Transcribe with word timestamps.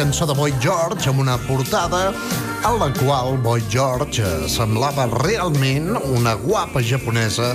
cançó 0.00 0.24
de 0.24 0.32
Boy 0.32 0.54
George 0.64 1.10
amb 1.10 1.20
una 1.20 1.34
portada 1.44 2.14
a 2.64 2.70
la 2.72 2.86
qual 2.96 3.34
Boy 3.44 3.60
George 3.68 4.24
semblava 4.48 5.04
realment 5.12 5.90
una 6.14 6.32
guapa 6.40 6.80
japonesa, 6.80 7.50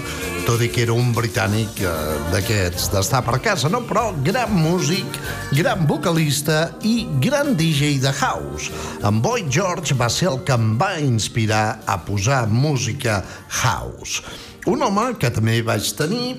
tot 0.46 0.62
i 0.62 0.70
que 0.70 0.84
era 0.84 0.94
un 0.94 1.10
britànic 1.16 1.82
eh, 1.82 1.96
d'aquests 2.30 2.92
d'estar 2.94 3.24
per 3.26 3.40
casa, 3.42 3.72
no? 3.74 3.82
Però 3.90 4.12
gran 4.22 4.54
músic, 4.54 5.18
gran 5.58 5.88
vocalista 5.90 6.68
i 6.86 7.08
gran 7.24 7.56
DJ 7.58 7.98
de 8.06 8.14
house. 8.14 8.70
En 9.02 9.26
Boy 9.26 9.48
George 9.50 9.98
va 9.98 10.12
ser 10.14 10.30
el 10.36 10.44
que 10.46 10.54
em 10.54 10.76
va 10.78 11.00
inspirar 11.02 11.80
a 11.90 11.98
posar 12.06 12.46
música 12.46 13.24
house. 13.64 14.22
Un 14.70 14.86
home 14.86 15.16
que 15.18 15.34
també 15.34 15.64
vaig 15.66 15.96
tenir 15.98 16.36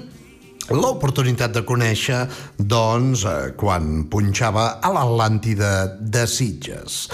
l'oportunitat 0.71 1.54
de 1.54 1.62
conèixer, 1.66 2.27
doncs, 2.59 3.25
eh, 3.25 3.53
quan 3.56 4.06
punxava 4.10 4.78
a 4.82 4.93
l'Atlàntida 4.93 5.99
de 6.00 6.27
Sitges. 6.27 7.06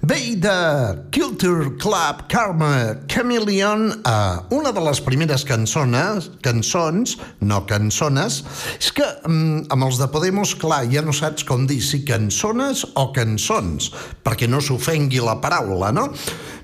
Ve 0.00 0.36
de 0.36 0.50
Culture 1.10 1.76
Club 1.76 2.28
Karma 2.28 2.96
Chameleon, 3.08 3.90
eh, 4.06 4.38
una 4.54 4.70
de 4.70 4.80
les 4.80 5.00
primeres 5.02 5.42
cançones, 5.44 6.30
cançons, 6.40 7.16
no 7.40 7.58
cançones, 7.66 8.44
és 8.78 8.92
que 8.94 9.02
mm, 9.26 9.66
amb 9.74 9.88
els 9.88 9.98
de 9.98 10.06
Podemos, 10.12 10.54
clar, 10.54 10.84
ja 10.92 11.02
no 11.02 11.12
saps 11.12 11.42
com 11.48 11.66
dir 11.66 11.80
si 11.82 12.04
cançones 12.06 12.84
o 12.94 13.08
cançons, 13.16 13.90
perquè 14.22 14.46
no 14.46 14.62
s'ofengui 14.62 15.18
la 15.18 15.40
paraula, 15.42 15.90
no? 15.90 16.06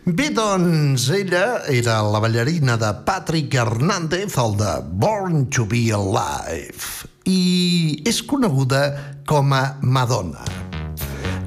Bé, 0.06 0.28
doncs, 0.30 1.08
ella 1.10 1.64
era 1.72 1.98
la 2.06 2.22
ballarina 2.22 2.78
de 2.78 2.92
Patrick 3.02 3.58
Hernández, 3.58 4.38
el 4.38 4.54
de 4.60 4.76
Born 4.94 5.48
to 5.50 5.66
be 5.66 5.88
Alive, 5.90 7.10
i 7.26 7.98
és 8.06 8.22
coneguda 8.22 8.86
com 9.26 9.56
a 9.58 9.64
Madonna. 9.82 10.73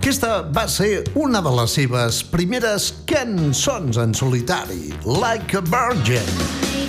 Aquesta 0.07 0.37
va 0.55 0.61
ser 0.71 1.01
una 1.19 1.41
de 1.43 1.51
les 1.57 1.73
seves 1.75 2.21
primeres 2.31 2.85
cançons 3.11 3.99
en 3.99 4.15
solitari, 4.15 4.93
Like 5.03 5.59
a 5.59 5.65
Virgin. 5.67 6.31
Through 6.47 6.79
the 6.79 6.86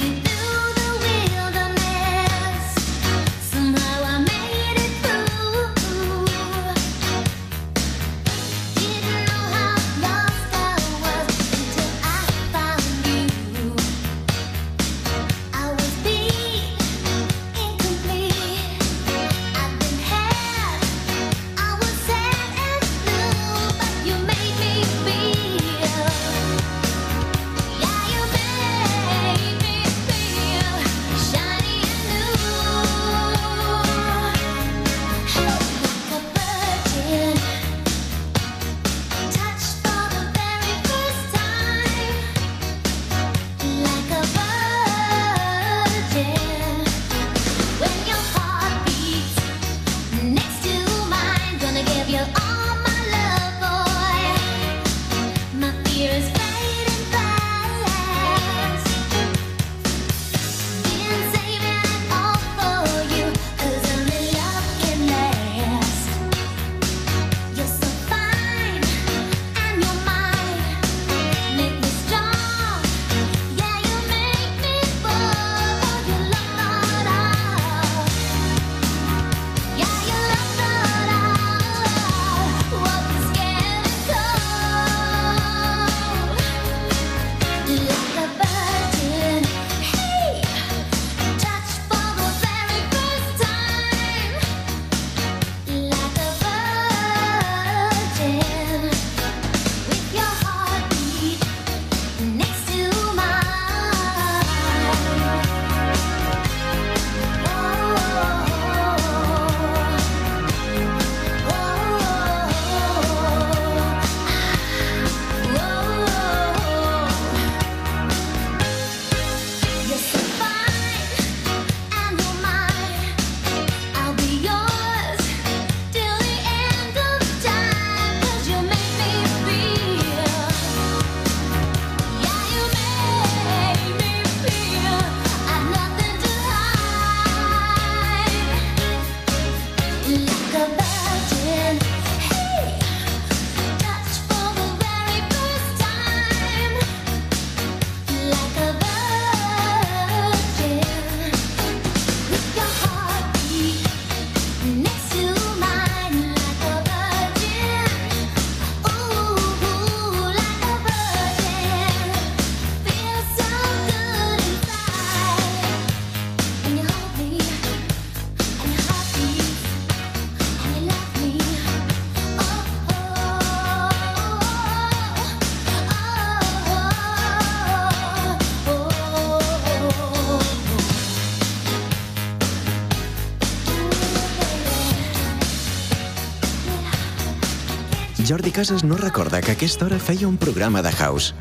Jordi 188.29 188.51
Casas 188.51 188.85
no 188.85 188.95
recorda 188.99 189.41
que 189.41 189.53
a 189.53 189.55
aquesta 189.55 189.87
hora 189.87 189.97
feia 189.99 190.29
un 190.29 190.37
programa 190.37 190.83
de 190.83 190.91
house. 190.93 191.33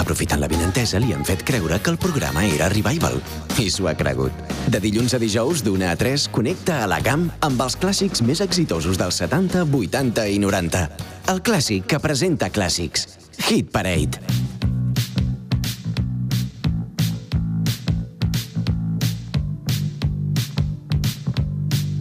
Aprofitant 0.00 0.40
la 0.40 0.48
vinentesa, 0.48 0.96
li 0.96 1.12
han 1.12 1.26
fet 1.28 1.42
creure 1.44 1.76
que 1.84 1.92
el 1.92 1.98
programa 2.00 2.46
era 2.48 2.70
Revival. 2.72 3.18
I 3.60 3.66
s'ho 3.68 3.90
ha 3.90 3.92
cregut. 3.92 4.32
De 4.72 4.80
dilluns 4.80 5.12
a 5.12 5.20
dijous, 5.20 5.60
d'una 5.60 5.90
a 5.92 5.98
3, 6.00 6.30
connecta 6.32 6.78
a 6.80 6.88
la 6.88 7.02
camp 7.04 7.28
amb 7.44 7.60
els 7.60 7.76
clàssics 7.76 8.24
més 8.24 8.40
exitosos 8.40 8.96
dels 8.96 9.20
70, 9.20 9.66
80 9.68 10.26
i 10.32 10.40
90. 10.40 10.86
El 11.28 11.44
clàssic 11.44 11.84
que 11.92 12.00
presenta 12.00 12.48
clàssics. 12.48 13.04
Hit 13.50 13.68
Parade. 13.68 14.16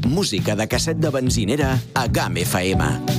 Música 0.07 0.55
de 0.55 0.71
casset 0.71 1.03
de 1.03 1.11
benzinera 1.11 1.75
a 1.93 2.07
GAM 2.07 2.39
FM. 2.47 3.18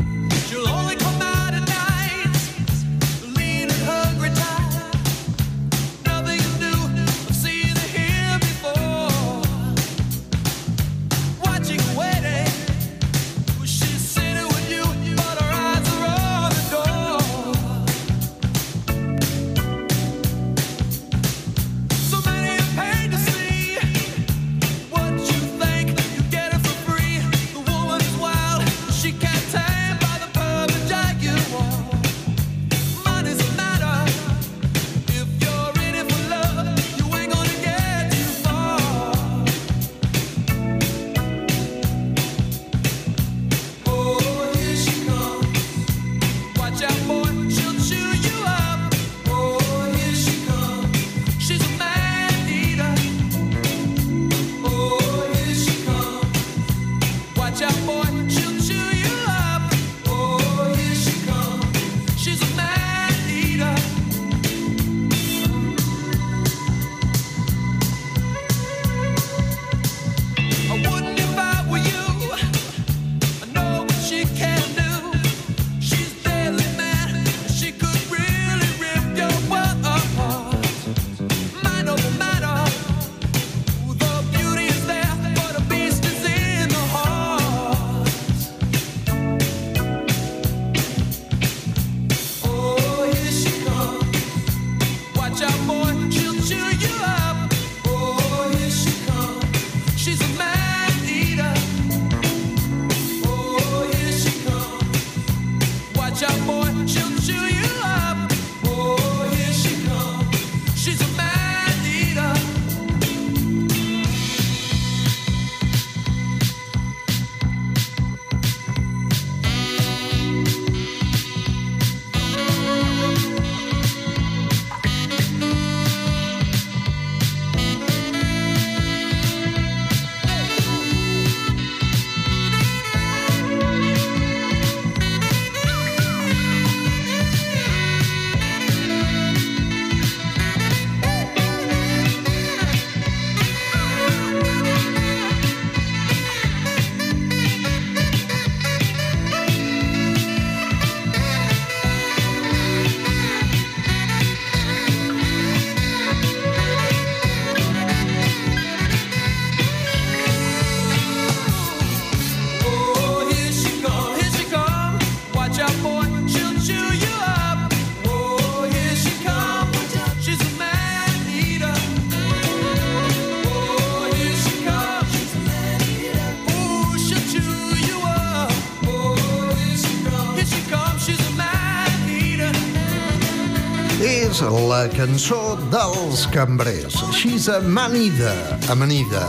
cançó 185.01 185.57
dels 185.71 186.27
cambrers. 186.29 186.93
She's 187.11 187.47
amanida, 187.49 188.59
amanida. 188.69 189.25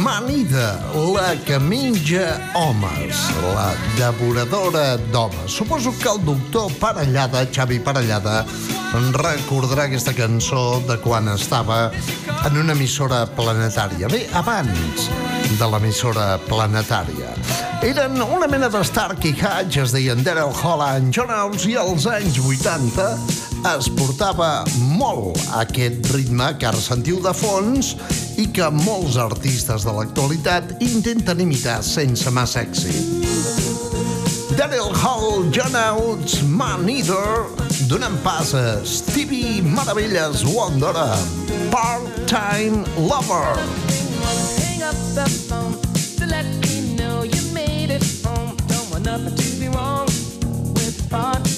Manida, 0.00 0.80
la 1.12 1.34
que 1.44 1.58
menja 1.60 2.38
homes, 2.54 3.18
la 3.42 3.74
devoradora 3.98 4.96
d'homes. 5.12 5.52
Suposo 5.52 5.92
que 6.00 6.08
el 6.08 6.24
doctor 6.24 6.72
Parellada, 6.80 7.44
Xavi 7.52 7.78
Parellada, 7.78 8.46
recordarà 9.12 9.84
aquesta 9.84 10.14
cançó 10.16 10.80
de 10.88 10.96
quan 11.04 11.28
estava 11.28 11.90
en 12.46 12.56
una 12.56 12.72
emissora 12.72 13.26
planetària. 13.36 14.08
Bé, 14.08 14.24
abans 14.32 15.10
de 15.58 15.68
l'emissora 15.74 16.38
planetària. 16.48 17.34
Eren 17.84 18.16
una 18.24 18.48
mena 18.48 18.72
de 18.72 18.80
Stark 18.80 19.28
i 19.28 19.34
Hatch, 19.36 19.76
es 19.84 19.92
deien 19.92 20.24
Daryl 20.24 20.56
Holland, 20.56 21.12
John 21.12 21.28
Holmes, 21.28 21.68
i 21.68 21.76
als 21.76 22.08
anys 22.08 22.40
80 22.40 23.45
es 23.74 23.88
portava 23.90 24.64
molt 24.94 25.40
aquest 25.58 26.06
ritme 26.14 26.46
que 26.60 26.68
ara 26.68 26.78
sentiu 26.80 27.18
de 27.24 27.32
fons 27.34 27.94
i 28.38 28.44
que 28.54 28.68
molts 28.70 29.16
artistes 29.18 29.86
de 29.86 29.94
l'actualitat 29.96 30.76
intenten 30.84 31.42
imitar 31.42 31.80
sense 31.82 32.30
massa 32.30 32.62
èxit. 32.62 33.26
Daryl 34.56 34.92
Hall, 35.02 35.48
John 35.50 35.74
Oates, 35.74 36.38
Man 36.46 36.86
Eater, 36.88 37.48
donant 37.90 38.16
pas 38.22 38.54
a 38.54 38.84
Stevie 38.86 39.62
Maravillas 39.62 40.44
Wonder, 40.46 40.94
Part-Time 41.74 42.84
Lover. 43.08 43.58
Hang 44.62 44.82
up 44.86 44.98
the 45.18 45.26
phone 45.48 45.74
to 46.20 46.26
let 46.26 46.46
me 46.62 46.94
know 46.94 47.24
you 47.24 47.42
made 47.52 47.90
it 47.90 48.04
home. 48.24 48.56
Don't 48.68 48.90
want 48.92 49.04
nothing 49.04 49.34
to 49.34 49.60
be 49.60 49.68
wrong 49.68 50.06
with 50.74 51.10
part 51.10 51.55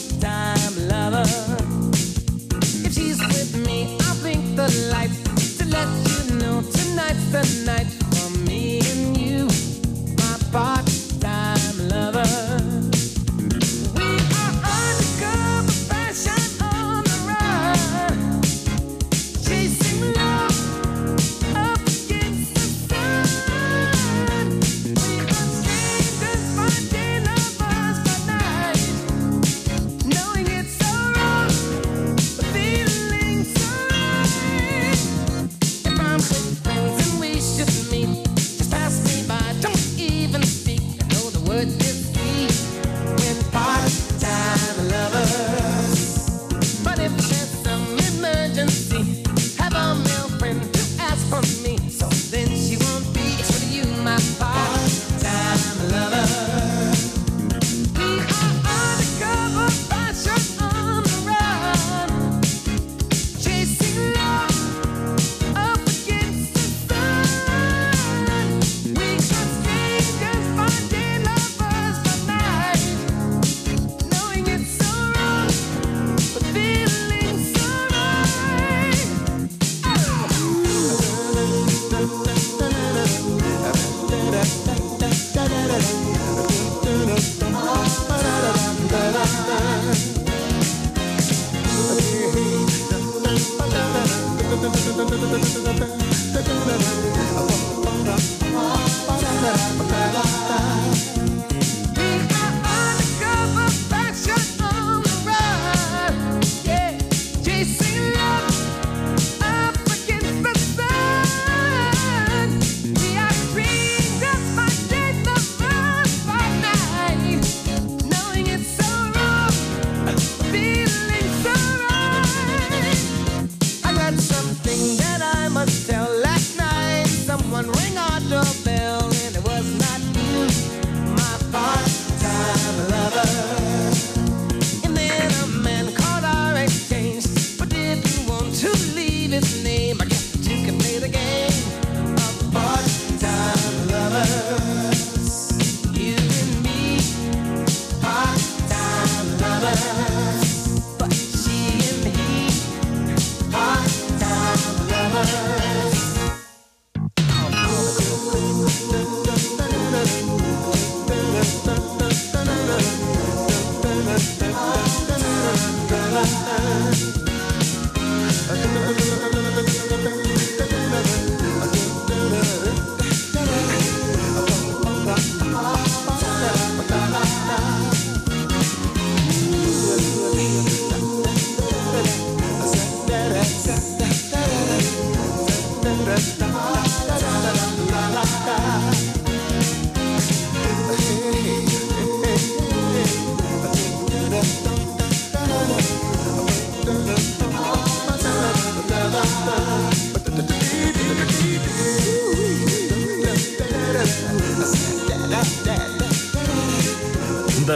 the 4.69 4.91
lights 4.91 5.57
to 5.59 5.65
let 5.67 5.89
you 6.09 6.35
know 6.37 6.63
tonight's 6.63 7.25
the 7.33 7.65
night. 7.65 8.08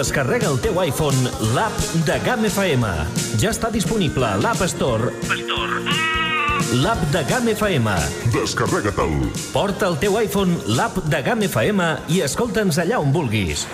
Descarrega 0.02 0.48
el 0.50 0.56
teu 0.58 0.80
iPhone 0.82 1.30
l'app 1.54 1.76
de 2.08 2.16
GAM 2.24 2.42
FM. 2.48 2.88
Ja 3.38 3.52
està 3.52 3.68
disponible 3.70 4.26
a 4.26 4.40
l'App 4.42 4.64
Store. 4.66 5.12
L'app 6.82 7.04
de 7.14 7.22
GAM 7.28 7.52
FM. 7.52 7.94
Descarrega-te'l. 8.34 9.30
Porta 9.54 9.92
el 9.92 10.00
teu 10.02 10.18
iPhone 10.18 10.58
l'app 10.74 10.98
de 11.06 11.22
GAM 11.22 11.46
FM 11.46 11.86
i 12.10 12.18
escolta'ns 12.26 12.82
allà 12.82 12.98
on 12.98 13.14
vulguis. 13.14 13.68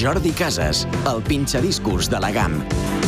Jordi 0.00 0.30
Casas, 0.32 0.88
el 1.04 1.22
pinxadiscos 1.22 2.08
de 2.08 2.20
la 2.20 2.30
GAM. 2.30 2.99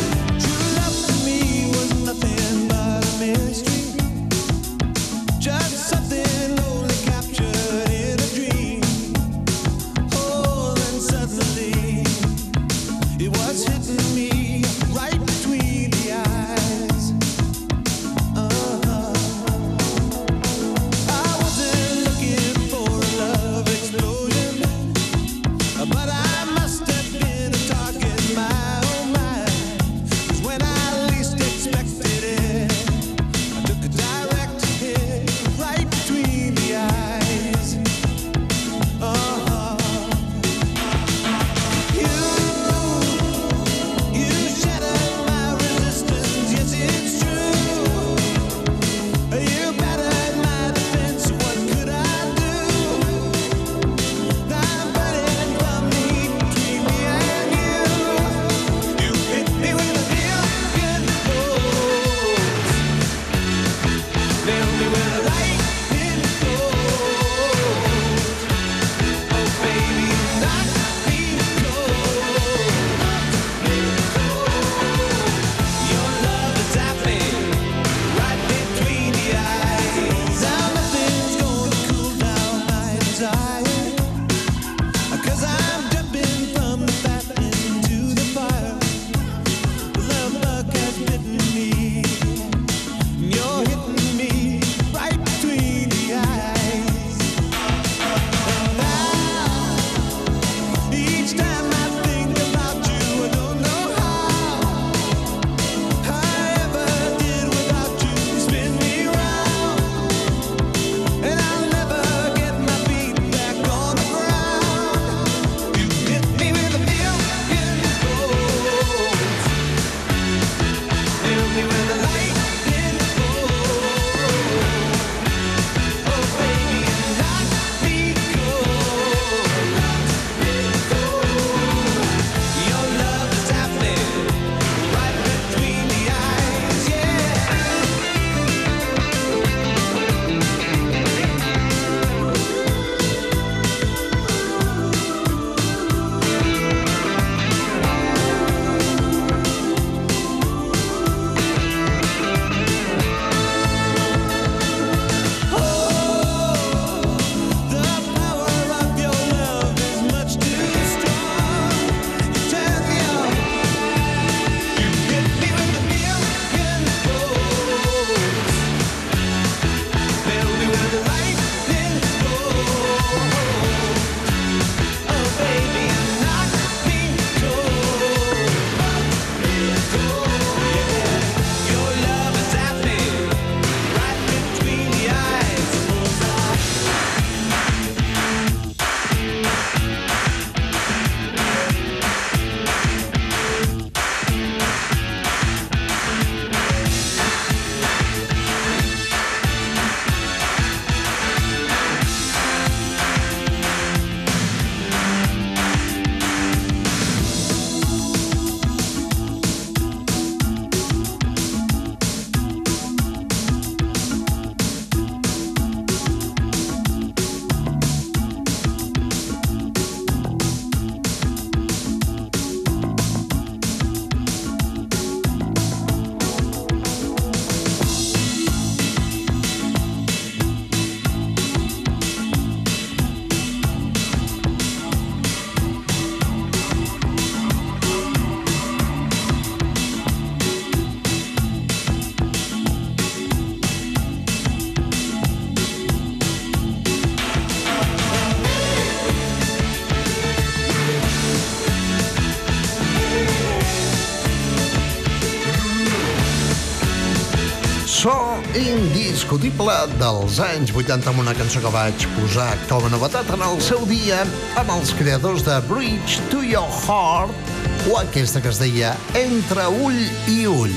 so 258.03 258.35
indiscutible 258.51 259.71
dels 259.95 260.35
anys 260.43 260.73
80 260.75 261.07
amb 261.07 261.21
una 261.21 261.31
cançó 261.37 261.61
que 261.63 261.69
vaig 261.71 262.03
posar 262.17 262.49
com 262.67 262.83
a 262.83 262.89
novetat 262.91 263.29
en 263.31 263.43
el 263.45 263.61
seu 263.63 263.85
dia 263.87 264.17
amb 264.59 264.73
els 264.73 264.91
creadors 264.99 265.45
de 265.45 265.55
Bridge 265.69 266.19
to 266.27 266.41
Your 266.43 266.67
Heart 266.83 267.87
o 267.87 267.95
aquesta 268.01 268.41
que 268.43 268.51
es 268.51 268.59
deia 268.59 268.91
Entre 269.15 269.69
ull 269.85 270.01
i 270.33 270.41
ull 270.51 270.75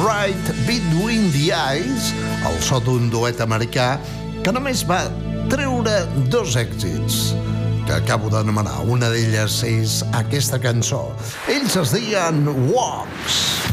Right 0.00 0.48
Between 0.64 1.28
the 1.36 1.50
Eyes 1.52 2.08
el 2.48 2.56
so 2.64 2.80
d'un 2.80 3.10
duet 3.12 3.44
americà 3.44 3.98
que 4.40 4.56
només 4.56 4.86
va 4.88 5.02
treure 5.52 5.98
dos 6.32 6.56
èxits 6.56 7.34
que 7.84 7.98
acabo 7.98 8.30
d'anomenar. 8.32 8.78
Una 8.88 9.10
d'elles 9.10 9.58
és 9.66 10.00
aquesta 10.14 10.62
cançó. 10.62 11.08
Ells 11.50 11.76
es 11.82 11.92
deien 11.98 12.46
Walks. 12.70 13.71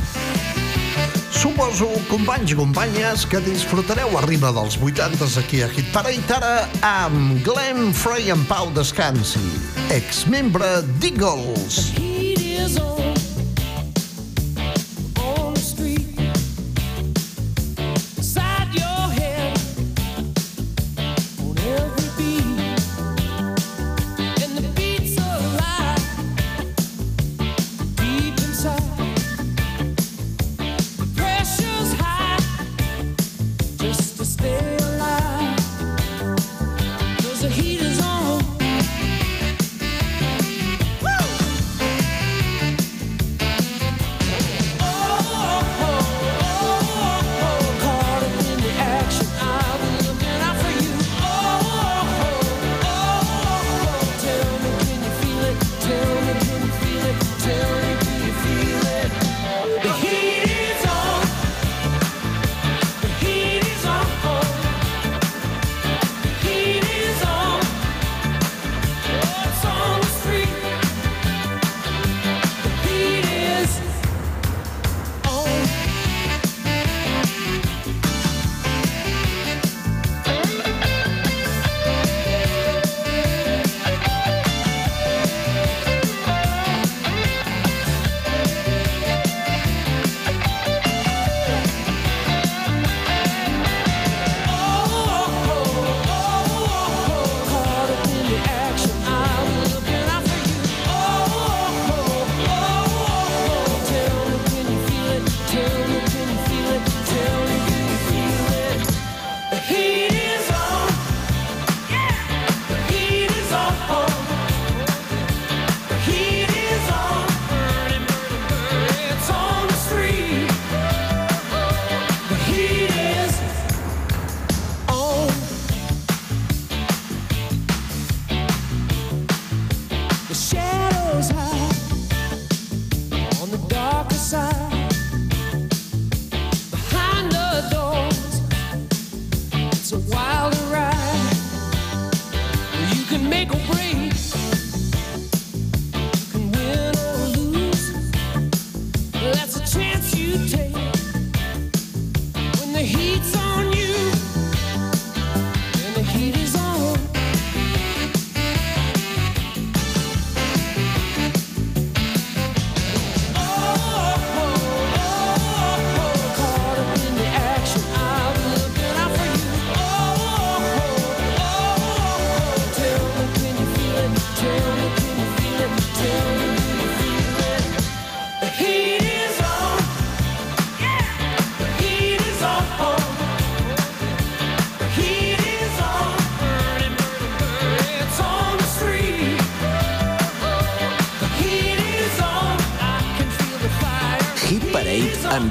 Suposo, 1.39 1.87
companys 2.09 2.51
i 2.51 2.55
companyes, 2.59 3.21
que 3.23 3.39
disfrutareu 3.39 4.17
arriba 4.19 4.49
dels 4.51 4.75
80 4.75 5.29
aquí 5.39 5.61
a 5.63 5.69
Hit 5.71 5.87
Tara 6.27 6.67
amb 6.83 7.39
Glenn 7.47 7.93
Frey 7.95 8.27
en 8.35 8.43
Pau 8.43 8.67
Descansi, 8.75 9.39
exmembre 9.87 10.81
d'Eagles. 10.99 11.93
The 11.95 12.01
heat 12.01 12.43
is 12.43 12.75
on. 12.75 13.08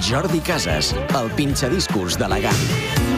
Jordi 0.08 0.40
Casas, 0.40 0.94
el 1.20 1.28
pinxadiscos 1.36 2.16
d'Elegant. 2.16 3.17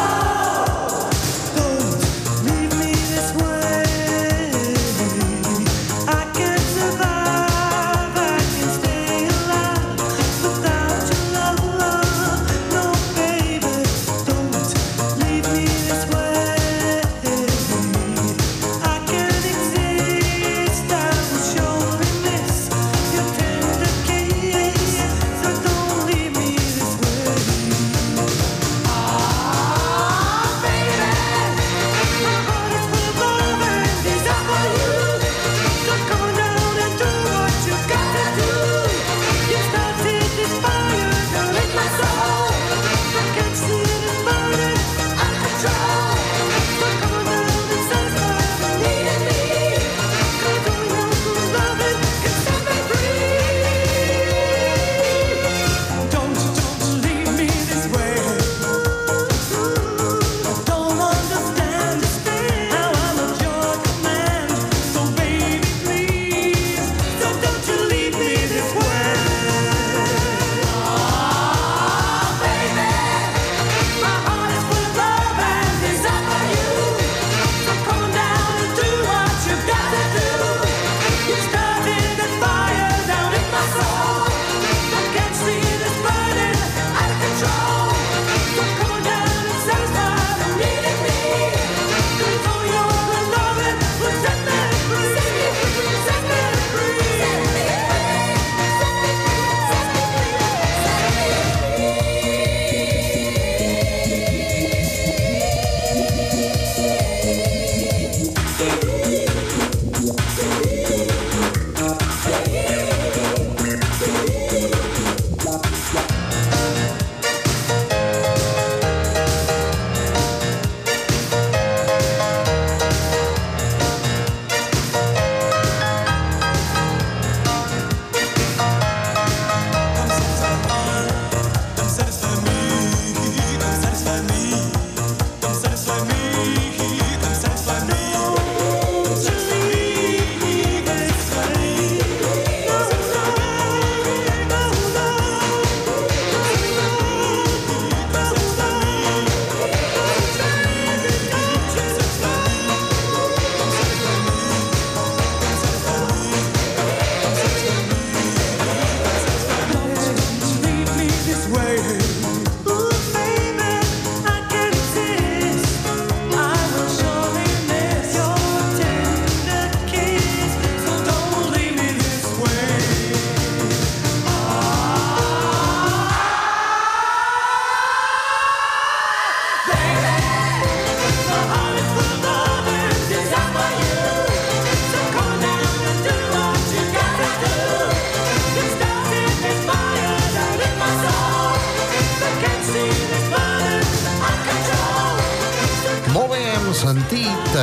Sentit 196.81 197.55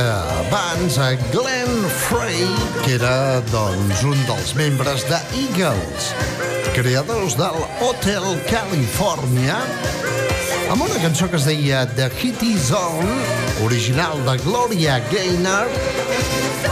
abans 0.47 0.97
a 0.97 1.09
Glenn 1.33 1.89
Frey, 1.89 2.47
que 2.85 2.93
era 2.95 3.41
doncs, 3.51 4.03
un 4.07 4.19
dels 4.29 4.53
membres 4.55 5.03
de 5.09 5.17
Eagles, 5.35 6.13
creadors 6.71 7.35
del 7.35 7.57
Hotel 7.83 8.23
California, 8.47 9.57
amb 10.71 10.85
una 10.85 11.01
cançó 11.03 11.27
que 11.27 11.35
es 11.35 11.47
deia 11.49 11.81
The 11.97 12.07
Hitty 12.15 12.53
Zone, 12.69 13.17
original 13.65 14.23
de 14.23 14.37
Gloria 14.45 15.01
Gaynor, 15.11 15.67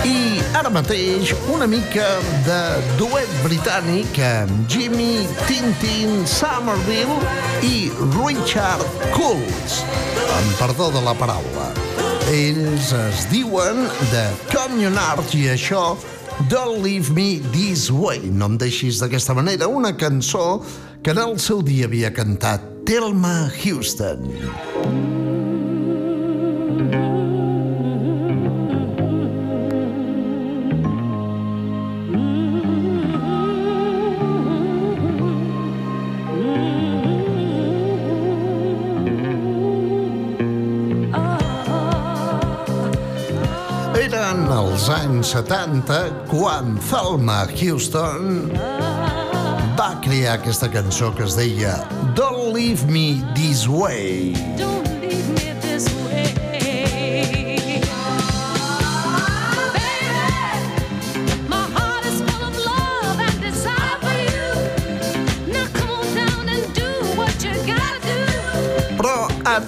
i 0.08 0.40
ara 0.56 0.72
mateix 0.72 1.34
una 1.52 1.68
mica 1.68 2.08
de 2.48 2.62
duet 3.02 3.34
britànic 3.44 4.22
amb 4.24 4.72
Jimmy 4.72 5.28
Tintin 5.50 6.24
Somerville 6.24 7.20
i 7.68 7.92
Richard 8.22 8.88
Coles, 9.18 9.82
amb 10.40 10.58
perdó 10.64 10.94
de 10.96 11.04
la 11.04 11.18
paraula. 11.20 11.87
Ells 12.28 12.90
es 12.92 13.22
diuen 13.32 13.86
The 14.12 14.26
Communards 14.52 15.32
i 15.40 15.46
això 15.54 15.96
Don't 16.52 16.84
Leave 16.84 17.16
Me 17.16 17.40
This 17.54 17.88
Way. 17.88 18.34
No 18.36 18.52
em 18.52 18.60
deixis 18.60 19.00
d'aquesta 19.00 19.36
manera 19.38 19.72
una 19.72 19.94
cançó 19.96 20.60
que 21.04 21.16
en 21.16 21.24
el 21.24 21.38
seu 21.40 21.64
dia 21.64 21.88
havia 21.88 22.12
cantat 22.12 22.68
Thelma 22.84 23.48
Houston. 23.64 24.28
Eren 24.28 25.17
els 44.88 45.04
anys 45.04 45.30
70 45.34 45.96
quan 46.30 46.78
Thelma 46.88 47.42
Houston 47.60 48.48
va 49.76 49.90
crear 50.06 50.38
aquesta 50.38 50.70
cançó 50.72 51.12
que 51.18 51.26
es 51.28 51.36
deia 51.36 51.76
Don't 52.16 52.56
Leave 52.56 52.88
Me 52.88 53.20
This 53.36 53.68
Way. 53.68 54.32
Don't 54.56 54.77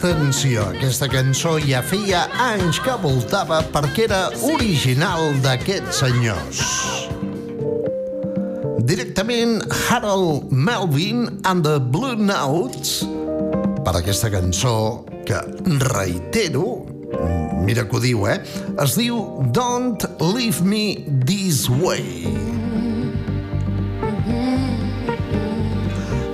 atenció, 0.08 0.64
aquesta 0.72 1.08
cançó 1.12 1.58
ja 1.60 1.82
feia 1.84 2.24
anys 2.40 2.80
que 2.84 2.94
voltava 3.04 3.60
perquè 3.74 4.06
era 4.08 4.22
original 4.48 5.34
d'aquests 5.44 6.00
senyors. 6.02 6.62
Directament 8.90 9.60
Harold 9.90 10.52
Melvin 10.52 11.28
and 11.44 11.68
the 11.68 11.78
Blue 11.80 12.16
Notes 12.16 13.04
per 13.86 13.98
aquesta 14.00 14.32
cançó 14.34 15.06
que 15.28 15.42
reitero, 15.92 16.86
mira 17.66 17.86
que 17.86 18.00
ho 18.00 18.04
diu, 18.04 18.26
eh? 18.30 18.40
Es 18.82 18.96
diu 18.98 19.20
Don't 19.54 20.08
Leave 20.22 20.64
Me 20.66 20.86
This 21.28 21.68
Way. 21.70 22.49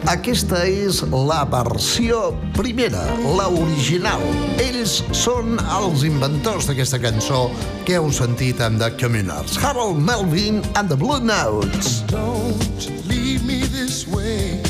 Aquesta 0.06 0.60
és 0.70 1.00
la 1.10 1.40
versió 1.50 2.28
primera, 2.54 3.02
la 3.38 3.48
original. 3.50 4.22
Ells 4.62 5.00
són 5.18 5.58
els 5.80 6.04
inventors 6.06 6.68
d'aquesta 6.70 7.00
cançó 7.02 7.48
que 7.88 7.98
heu 7.98 8.12
sentit 8.14 8.62
amb 8.62 8.78
The 8.82 8.92
Communards. 9.02 9.58
Harold 9.58 9.98
Melvin 9.98 10.62
and 10.76 10.94
the 10.94 10.96
Blue 10.96 11.20
Notes. 11.20 12.04
Don't 12.14 12.86
leave 13.10 13.42
me 13.50 13.66
this 13.74 14.06
way. 14.08 14.62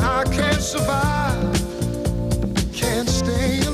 I 0.00 0.24
can't 0.32 0.62
survive, 0.62 1.60
can't 2.72 3.08
stay 3.08 3.67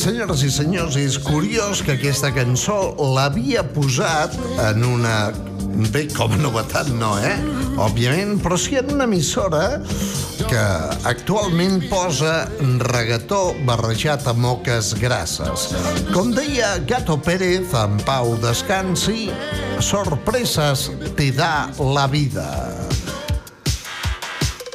senyores 0.00 0.42
i 0.46 0.50
senyors, 0.52 0.96
és 0.96 1.18
curiós 1.20 1.82
que 1.84 1.96
aquesta 1.98 2.30
cançó 2.32 2.94
l'havia 3.14 3.64
posat 3.74 4.36
en 4.70 4.84
una... 4.86 5.30
Bé, 5.92 6.06
com 6.12 6.32
a 6.34 6.38
novetat 6.40 6.88
no, 6.98 7.12
eh? 7.22 7.36
Òbviament, 7.80 8.40
però 8.42 8.56
sí 8.58 8.74
en 8.80 8.90
una 8.94 9.06
emissora 9.06 9.78
que 10.50 10.64
actualment 11.08 11.84
posa 11.92 12.48
regató 12.82 13.54
barrejat 13.68 14.26
amb 14.32 14.42
moques 14.44 14.94
grasses. 15.00 15.70
Com 16.10 16.34
deia 16.36 16.74
Gato 16.90 17.20
Pérez, 17.22 17.70
en 17.78 18.00
Pau 18.08 18.34
Descansi, 18.42 19.28
sorpreses 19.84 20.88
te 21.16 21.30
da 21.36 21.70
la 21.78 22.08
vida. 22.10 22.69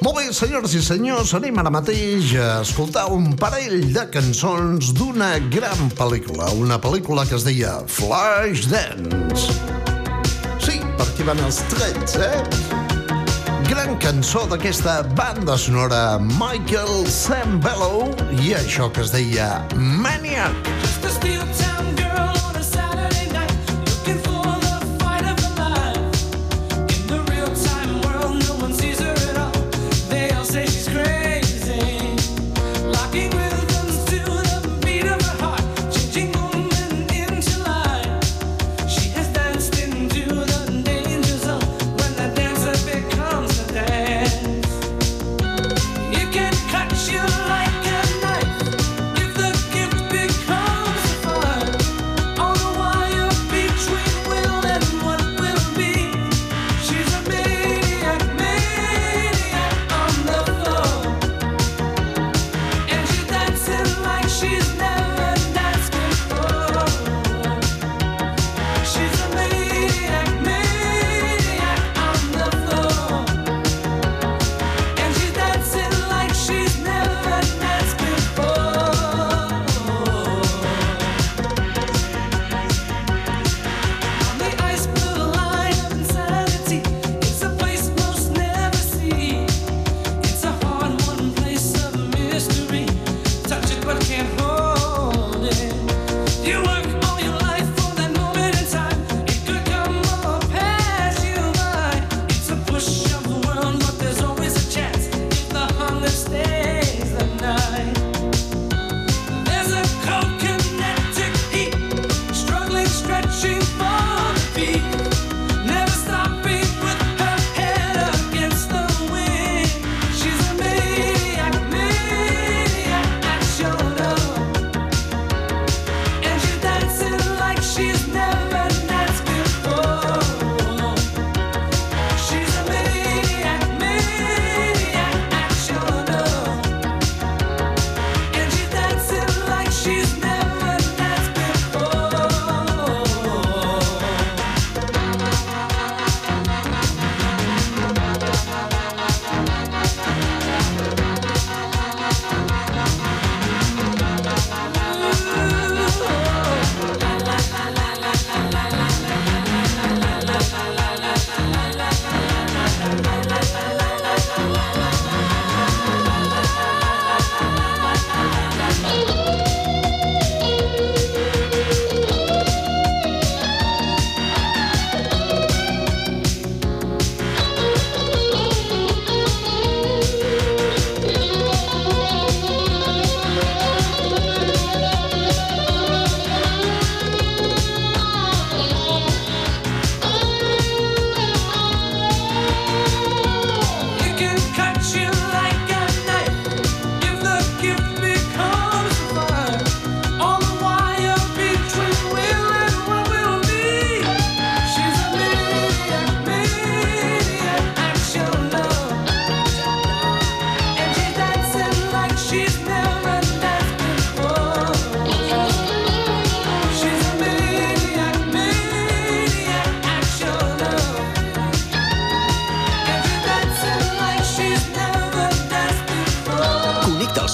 Molt 0.05 0.19
bé, 0.19 0.25
senyores 0.37 0.75
i 0.77 0.83
senyors, 0.85 1.31
anem 1.33 1.55
ara 1.57 1.71
mateix 1.73 2.35
a 2.37 2.59
escoltar 2.61 3.07
un 3.09 3.31
parell 3.41 3.87
de 3.89 4.03
cançons 4.13 4.91
d'una 4.93 5.31
gran 5.49 5.89
pel·lícula, 5.97 6.51
una 6.61 6.77
pel·lícula 6.77 7.23
que 7.25 7.33
es 7.39 7.45
deia 7.47 7.71
Flashdance. 7.89 9.55
Sí, 10.61 10.77
per 10.77 11.07
aquí 11.07 11.25
van 11.25 11.41
els 11.47 11.57
trets, 11.73 12.19
eh? 12.21 12.37
Gran 13.65 13.97
cançó 13.97 14.45
d'aquesta 14.51 14.99
banda 15.17 15.57
sonora 15.57 16.19
Michael 16.21 17.09
Sambello 17.09 18.11
i 18.45 18.53
això 18.61 18.91
que 18.93 19.01
es 19.01 19.15
deia 19.15 19.55
Maniac. 19.73 20.73
The 21.01 21.94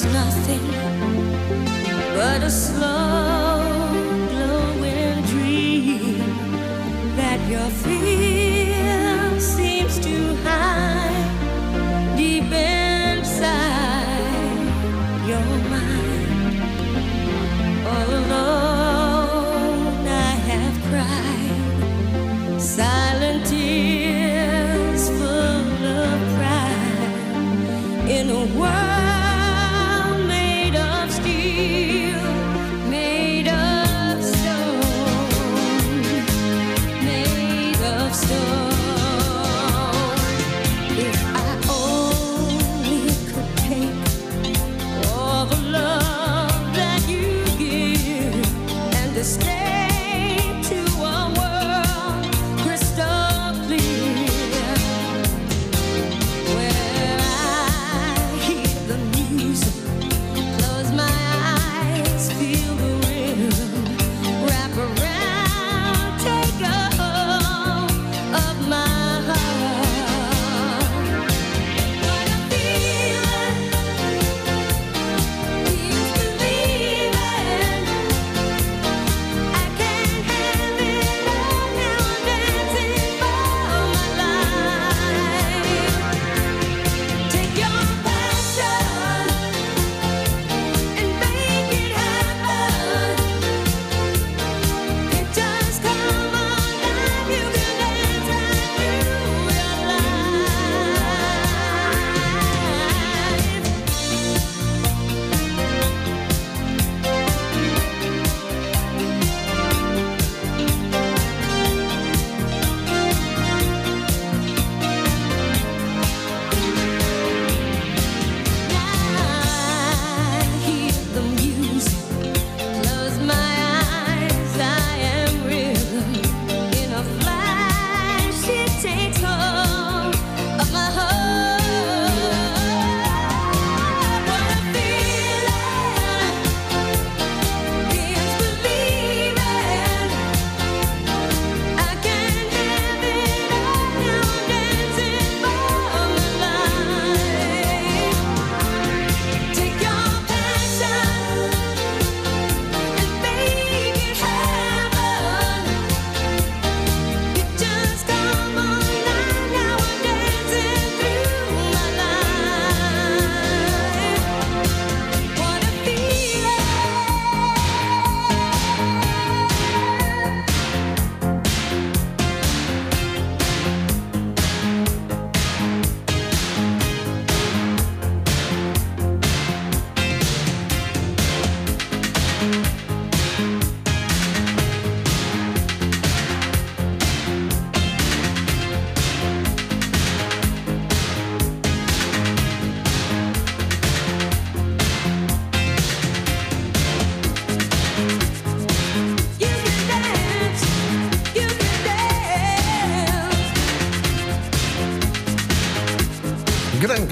There's 0.00 0.14
nothing 0.14 0.64
but 2.14 2.42
a 2.42 2.50
slow 2.50 3.62
glowing 4.30 5.22
dream 5.24 6.18
that 7.16 7.40
your 7.50 7.68
fear 7.70 7.97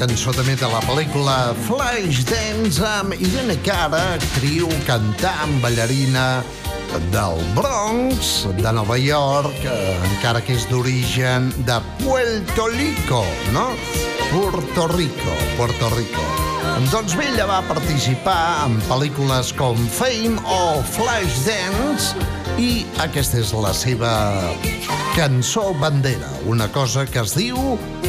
cançó 0.07 0.30
també 0.36 0.54
de 0.54 0.66
la 0.70 0.78
pel·lícula 0.86 1.34
Flashdance 1.66 2.84
amb 2.86 3.14
Irene 3.16 3.57
Cara, 3.66 3.98
actriu, 4.14 4.68
cantant, 4.86 5.57
ballarina 5.64 6.44
del 7.11 7.40
Bronx, 7.57 8.46
de 8.61 8.72
Nova 8.76 8.98
York, 9.02 9.64
eh, 9.66 9.96
encara 10.12 10.42
que 10.44 10.54
és 10.54 10.68
d'origen 10.70 11.50
de 11.66 11.80
Puerto 12.04 12.68
Rico, 12.76 13.24
no? 13.57 13.66
Puerto 14.30 14.86
Rico, 14.94 15.34
Puerto 15.57 15.90
Rico. 15.96 16.22
Doncs 16.92 17.16
bé, 17.18 17.26
ella 17.32 17.48
va 17.50 17.62
participar 17.66 18.68
en 18.68 18.78
pel·lícules 18.86 19.50
com 19.59 19.80
Fame 19.98 20.38
o 20.46 20.82
Flashdance 20.94 22.14
i 22.62 22.84
aquesta 23.02 23.42
és 23.42 23.54
la 23.59 23.74
seva 23.74 24.14
cançó 25.17 25.73
bandera, 25.73 26.29
una 26.45 26.71
cosa 26.71 27.07
que 27.07 27.19
es 27.19 27.33
diu 27.35 27.57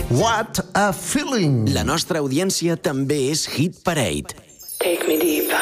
What 0.10 0.60
a 0.74 0.92
Feeling. 0.92 1.70
La 1.72 1.86
nostra 1.88 2.20
audiència 2.20 2.76
també 2.76 3.30
és 3.32 3.46
Hit 3.48 3.80
Parade. 3.88 4.36
Take 4.84 5.08
me 5.08 5.16
deep. 5.16 5.54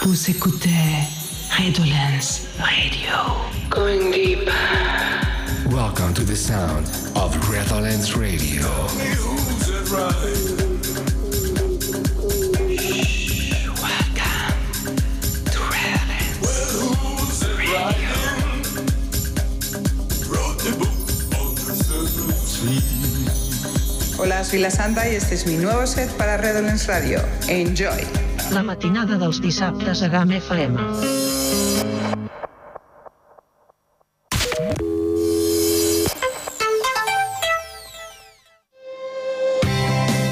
Vous 0.00 0.30
écoutez 0.30 1.12
Redolence 1.58 2.48
Radio. 2.56 3.20
Going 3.68 4.10
deep. 4.12 4.48
Welcome 5.68 6.14
to 6.14 6.24
the 6.24 6.36
sound 6.36 6.88
of 7.16 7.36
Redolence 7.50 8.16
Radio. 8.16 8.64
Welcome 9.92 10.61
Hola, 24.24 24.44
soy 24.44 24.60
La 24.60 24.70
Santa 24.70 25.10
y 25.10 25.16
este 25.16 25.34
es 25.34 25.48
mi 25.48 25.56
nuevo 25.56 25.84
set 25.84 26.08
para 26.10 26.36
Redolence 26.36 26.86
Radio. 26.86 27.18
Enjoy. 27.48 28.06
La 28.52 28.62
matinada 28.62 29.18
dels 29.18 29.40
dissabtes 29.42 30.00
a 30.00 30.06
GAM 30.06 30.30
FM. 30.30 30.78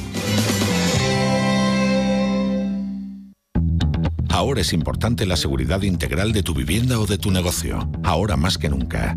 Ahora 4.30 4.60
es 4.60 4.72
importante 4.72 5.26
la 5.26 5.36
seguridad 5.36 5.82
integral 5.82 6.32
de 6.32 6.44
tu 6.44 6.54
vivienda 6.54 7.00
o 7.00 7.06
de 7.06 7.18
tu 7.18 7.32
negocio. 7.32 7.90
Ahora 8.04 8.36
más 8.36 8.56
que 8.56 8.68
nunca. 8.68 9.16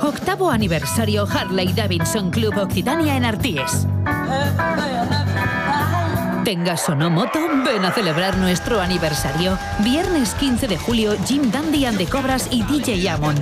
Octavo 0.00 0.50
aniversario 0.50 1.26
Harley 1.26 1.72
Davidson 1.72 2.30
Club 2.30 2.56
Occitania 2.58 3.16
en 3.16 3.24
Arties. 3.24 3.86
Tengas 6.44 6.88
o 6.88 6.94
no 6.94 7.10
moto, 7.10 7.40
ven 7.64 7.84
a 7.84 7.92
celebrar 7.92 8.36
nuestro 8.36 8.80
aniversario. 8.80 9.58
Viernes 9.80 10.34
15 10.34 10.68
de 10.68 10.78
julio, 10.78 11.16
Jim 11.26 11.50
Dandy 11.50 11.86
and 11.86 11.98
the 11.98 12.06
Cobras 12.06 12.48
y 12.52 12.62
DJ 12.62 13.08
Amon. 13.08 13.36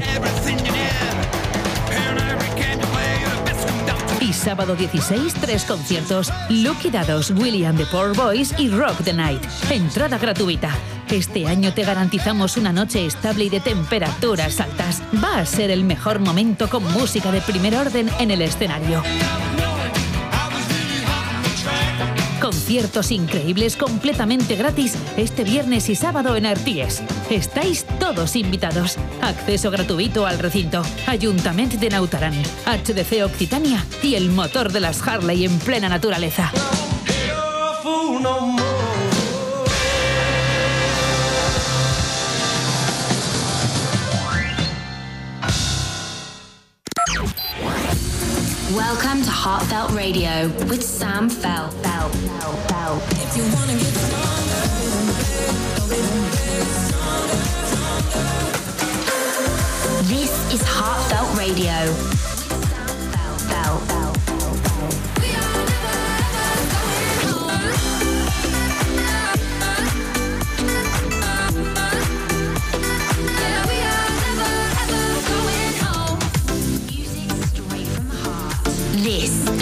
Y 4.25 4.33
sábado 4.33 4.75
16, 4.75 5.35
tres 5.35 5.65
conciertos. 5.65 6.33
Lucky 6.49 6.89
Dados, 6.89 7.31
William 7.31 7.77
the 7.77 7.85
Poor 7.85 8.17
Boys 8.17 8.55
y 8.59 8.71
Rock 8.71 9.05
the 9.05 9.13
Night. 9.13 9.43
Entrada 9.71 10.17
gratuita. 10.17 10.75
Este 11.11 11.47
año 11.47 11.75
te 11.75 11.85
garantizamos 11.85 12.57
una 12.57 12.73
noche 12.73 13.05
estable 13.05 13.45
y 13.45 13.51
de 13.51 13.61
temperaturas 13.61 14.61
altas. 14.61 15.03
Va 15.23 15.41
a 15.41 15.47
ser 15.47 15.71
el 15.71 15.85
mejor 15.85 16.21
momento 16.21 16.71
con 16.71 16.83
música 16.95 17.31
de 17.31 17.43
primer 17.43 17.77
orden 17.77 18.09
en 18.19 18.31
el 18.31 18.41
escenario. 18.41 19.03
Conciertos 22.45 23.11
increíbles 23.11 23.75
completamente 23.75 24.55
gratis 24.55 24.99
este 25.17 25.45
viernes 25.45 25.89
y 25.89 25.95
sábado 25.95 26.37
en 26.37 26.45
Arties. 26.45 27.03
Estáis 27.31 27.87
todos 27.99 28.37
invitados. 28.37 28.99
Acceso 29.23 29.71
gratuito 29.71 30.27
al 30.27 30.39
recinto. 30.39 30.83
Ayuntamiento 31.07 31.79
de 31.79 31.89
Nautarán, 31.89 32.35
HDC 32.67 33.25
Occitania 33.25 33.83
y 34.03 34.17
el 34.17 34.29
motor 34.29 34.73
de 34.73 34.81
las 34.81 35.01
Harley 35.09 35.47
en 35.47 35.59
plena 35.59 35.89
naturaleza. 35.89 36.53
Welcome 48.75 49.23
to 49.23 49.31
Heartfelt 49.31 49.93
Radio 49.93 50.49
with 50.69 50.83
Sam 50.83 51.29
Fell. 51.31 51.71
Fell. 51.71 52.09
Fell. 52.09 52.53
Fell. 52.67 52.97
If 53.13 53.37
you 53.37 53.45
wanna 53.55 53.75
get 53.79 53.95
This 60.09 60.53
is 60.53 60.63
Heartfelt 60.67 61.39
Radio. 61.39 62.24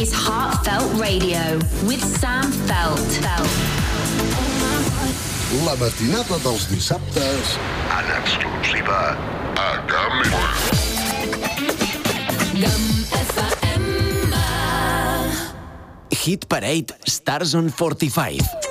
Is 0.03 0.13
Heartfelt 0.13 0.99
Radio 0.99 1.59
with 1.87 2.03
Sam 2.19 2.51
Felt. 2.67 2.99
Felt. 3.23 3.51
La 5.65 5.77
matinada 5.79 6.39
dels 6.43 6.67
dissabtes 6.67 7.55
en 7.99 8.11
exclusiva 8.19 9.15
a 9.55 9.69
GAM 9.87 10.23
FM. 13.23 14.35
Hit 16.25 16.49
Parade 16.49 16.97
Stars 17.05 17.55
on 17.55 17.71
45. 17.71 18.62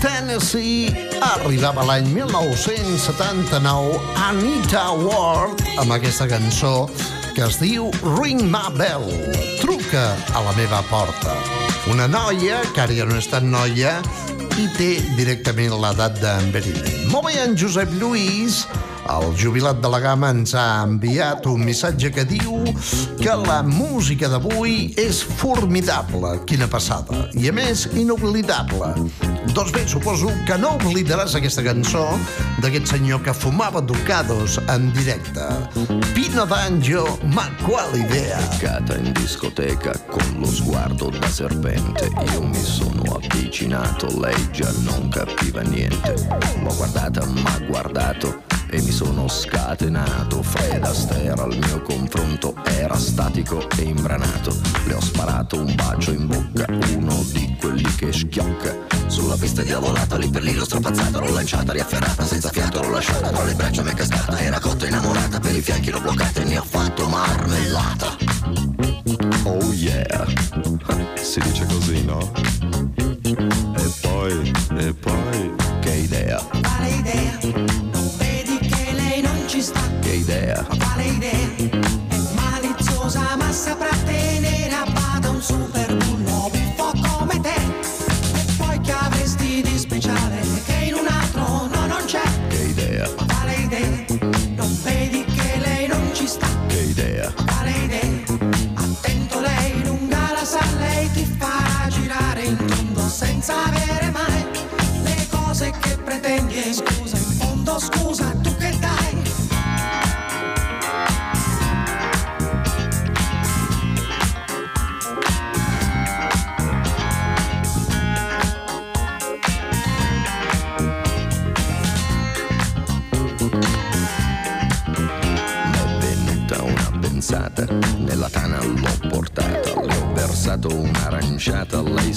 Tennessee, 0.00 0.92
arribava 1.22 1.84
l'any 1.86 2.06
1979 2.14 3.98
Anita 4.28 4.86
Ward 4.96 5.60
amb 5.82 5.94
aquesta 5.96 6.26
cançó 6.30 6.86
que 7.34 7.42
es 7.46 7.58
diu 7.58 7.90
Ring 8.20 8.44
My 8.46 8.70
Bell, 8.78 9.08
truca 9.58 10.04
a 10.34 10.42
la 10.46 10.52
meva 10.54 10.80
porta. 10.86 11.34
Una 11.90 12.06
noia, 12.06 12.60
que 12.72 12.84
ara 12.84 12.94
ja 12.94 13.06
no 13.08 13.18
és 13.18 13.26
tan 13.30 13.50
noia, 13.50 13.96
i 14.54 14.68
té 14.78 14.90
directament 15.18 15.74
l'edat 15.82 16.20
d'envelliment. 16.22 17.10
Molt 17.10 17.26
bé, 17.26 17.34
en 17.42 17.58
Josep 17.58 17.90
Lluís, 17.98 18.62
el 19.10 19.34
jubilat 19.36 19.82
de 19.82 19.90
la 19.90 19.98
gamma 20.00 20.30
ens 20.32 20.54
ha 20.54 20.84
enviat 20.86 21.44
un 21.50 21.66
missatge 21.66 22.12
que 22.14 22.24
diu 22.28 22.62
que 23.18 23.34
la 23.42 23.60
música 23.66 24.30
d'avui 24.30 24.94
és 25.00 25.24
formidable. 25.42 26.36
Quina 26.48 26.70
passada. 26.70 27.26
I 27.34 27.50
a 27.50 27.56
més, 27.56 27.88
inoblidable. 27.98 28.94
Doncs 29.54 29.70
bé, 29.70 29.84
suposo 29.86 30.32
que 30.48 30.56
no 30.58 30.72
oblidaràs 30.80 31.36
aquesta 31.38 31.62
cançó 31.62 32.02
d'aquest 32.58 32.90
senyor 32.90 33.20
que 33.22 33.34
fumava 33.38 33.78
ducados 33.78 34.56
en 34.66 34.88
directe. 34.96 35.46
Pino 36.10 36.42
D'Angio, 36.50 37.04
ma 37.36 37.46
quale 37.62 38.00
idea? 38.02 38.40
Beccata 38.50 38.96
in 38.98 39.12
discoteca 39.12 39.94
con 40.10 40.40
lo 40.40 40.46
sguardo 40.46 41.08
da 41.10 41.28
serpente 41.28 42.10
Io 42.32 42.42
mi 42.42 42.62
sono 42.62 43.02
avvicinato, 43.14 44.08
lei 44.18 44.50
già 44.50 44.72
non 44.82 45.08
capiva 45.08 45.62
niente 45.62 46.14
L'ho 46.60 46.74
guardata, 46.74 47.24
m'ha 47.24 47.58
guardato 47.68 48.53
e 48.74 48.82
mi 48.82 48.90
sono 48.90 49.28
scatenato. 49.28 50.42
Fred 50.42 50.82
Astaire 50.82 51.40
al 51.40 51.56
mio 51.56 51.80
confronto 51.82 52.54
era 52.64 52.96
statico 52.96 53.68
e 53.76 53.82
imbranato. 53.82 54.56
Le 54.86 54.94
ho 54.94 55.00
sparato 55.00 55.58
un 55.58 55.72
bacio 55.76 56.10
in 56.10 56.26
bocca, 56.26 56.66
uno 56.96 57.22
di 57.32 57.56
quelli 57.60 57.88
che 57.94 58.12
schiocca. 58.12 58.74
Sulla 59.06 59.36
pista 59.36 59.62
diavolata, 59.62 60.16
lì 60.16 60.28
per 60.28 60.42
lì 60.42 60.54
l'ho 60.54 60.64
strappazzata 60.64 61.20
L'ho 61.20 61.32
lanciata, 61.32 61.72
riafferrata, 61.72 62.24
senza 62.24 62.50
fiato 62.50 62.82
l'ho 62.82 62.90
lasciata. 62.90 63.28
Tra 63.28 63.44
le 63.44 63.54
braccia 63.54 63.82
mi 63.82 63.90
è 63.90 63.94
cascata, 63.94 64.38
era 64.40 64.58
cotta 64.58 64.86
innamorata 64.86 65.38
Per 65.38 65.54
i 65.54 65.60
fianchi 65.60 65.90
l'ho 65.90 66.00
bloccata 66.00 66.40
e 66.40 66.44
ne 66.44 66.58
ho 66.58 66.64
fatto 66.64 67.08
marmellata. 67.08 68.16
Oh 69.44 69.72
yeah, 69.72 70.26
si 71.22 71.38
dice 71.40 71.64
così, 71.66 72.04
no? 72.04 72.32
E 73.22 73.92
poi, 74.00 74.52
e 74.78 74.94
poi, 74.94 75.54
che 75.80 75.90
idea, 75.90 76.38
Quale 76.38 76.88
idea? 76.88 77.63
Vedi 79.72 79.98
che 80.00 80.16
idea, 80.16 80.62
Quale 80.62 81.04
idea? 81.04 81.48
È 82.08 82.16
maliziosa 82.34 83.34
ma 83.36 83.50
saprà 83.50 83.88
tenere 84.04 84.33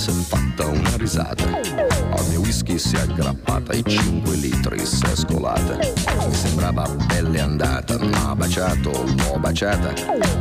un'aranciata, 0.07 0.11
lei 0.11 0.11
si 0.11 0.11
è 0.11 0.13
fatta 0.13 0.65
una 0.67 0.95
risata, 0.97 1.43
al 1.43 2.27
mio 2.29 2.39
whisky 2.39 2.77
si 2.77 2.95
è 2.95 2.99
aggrappata, 3.01 3.73
i 3.73 3.83
5 3.85 4.35
litri 4.35 4.85
si 4.85 5.03
è 5.03 5.15
scolata, 5.15 5.77
mi 5.77 6.33
sembrava 6.33 6.87
belle 7.05 7.39
andata, 7.39 7.97
ma 7.99 8.35
baciato, 8.35 8.91
l'ho 8.91 9.39
baciata, 9.39 9.93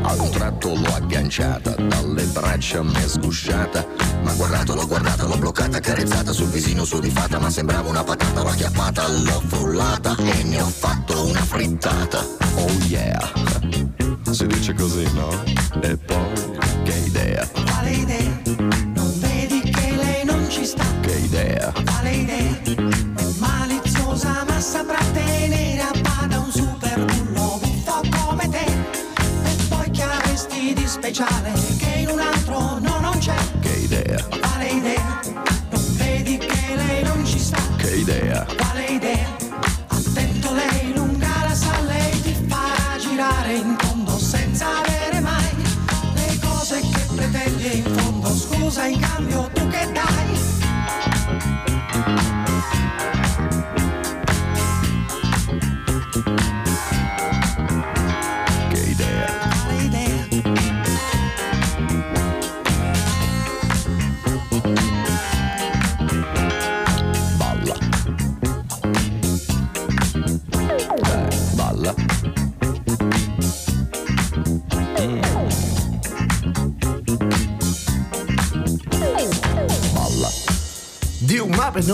ad 0.03 0.19
un 0.19 0.31
tratto 0.31 0.75
l'ho 0.75 0.95
agganciata, 0.95 1.75
dalle 1.75 2.25
braccia 2.25 2.83
mi 2.83 2.95
è 2.95 3.07
sgusciata, 3.07 3.87
ma 4.23 4.33
guardato, 4.35 4.75
l'ho 4.75 4.87
guardata, 4.87 5.27
l'ho 5.27 5.39
bloccata, 5.39 5.81
carezzata 5.81 6.33
sul 6.33 6.49
visino 6.49 6.85
su 6.85 7.01
di 7.01 7.11
fatta, 7.11 7.39
ma 7.39 7.51
sembrava 7.51 7.89
una 7.89 8.05
patata, 8.05 8.43
l'ho 8.43 8.49
acchiappata, 8.49 9.09
l'ho 9.09 9.43
frullata 9.47 10.17
e 10.17 10.43
ne 10.45 10.61
ho 10.61 10.69
fatto 10.69 11.27
una 11.27 11.43
frittata. 11.43 12.25
Oh 12.57 12.71
yeah, 12.89 13.21
si 14.31 14.47
dice 14.47 14.75
così, 14.75 15.07
no? 15.15 15.29
E 15.81 15.97
poi, 15.97 16.36
idea, 22.17 22.56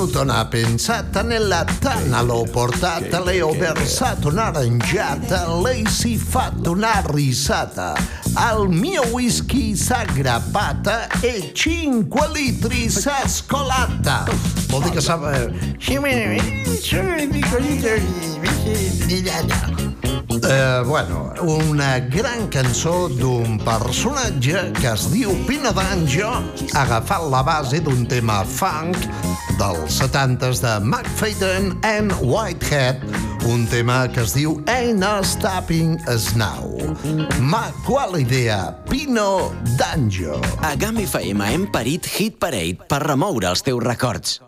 Venuta 0.03 0.23
una 0.23 0.45
pensata 0.47 1.23
nella 1.23 1.65
tana 1.79 2.23
l'ho 2.23 2.43
portata, 2.51 3.23
le 3.23 3.41
ho 3.41 3.53
versato 3.53 4.31
un'aranciata, 4.31 5.55
lei 5.61 5.87
si 5.87 6.15
è 6.15 6.19
fatta 6.19 6.71
una 6.71 7.01
risata. 7.07 7.95
Al 8.35 8.69
mio 8.69 9.07
whisky 9.13 9.77
s'ha 9.77 9.99
aggrappata 9.99 11.07
e 11.21 11.53
5 11.55 12.31
litri 12.33 12.91
s'ha 12.91 13.29
scolata. 13.29 14.25
Vol 14.67 14.83
dir 14.83 14.91
que 14.91 15.01
s'ha... 15.01 15.17
Eh, 20.43 20.83
bueno, 20.85 21.33
una 21.43 22.01
gran 22.01 22.49
cançó 22.49 23.07
d'un 23.07 23.61
personatge 23.63 24.73
que 24.81 24.91
es 24.91 25.07
diu 25.13 25.31
Pino 25.47 25.71
D'Angio, 25.71 26.33
agafant 26.75 27.29
la 27.31 27.45
base 27.47 27.79
d'un 27.85 28.07
tema 28.11 28.43
funk 28.43 28.97
dels 29.63 30.01
70s 30.01 30.59
de 30.63 30.81
McFadden 30.81 31.79
and 31.83 32.13
Whitehead, 32.21 32.99
un 33.47 33.67
tema 33.71 34.09
que 34.11 34.25
es 34.25 34.35
diu 34.35 34.57
Ain't 34.67 34.99
No 34.99 35.21
Stopping 35.23 36.01
Us 36.11 36.33
Now. 36.35 36.67
Ma 37.39 37.69
qual 37.87 38.19
idea, 38.19 38.75
Pino 38.91 39.53
D'Angio. 39.79 40.41
A 40.67 40.75
GAM 40.75 40.99
FM 41.07 41.47
hem 41.47 41.69
parit 41.71 42.09
Hit 42.19 42.41
Parade 42.43 42.89
per 42.89 43.05
remoure 43.07 43.53
els 43.53 43.63
teus 43.63 43.85
records. 43.87 44.41